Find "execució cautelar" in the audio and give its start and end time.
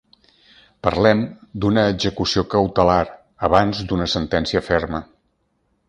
1.97-2.99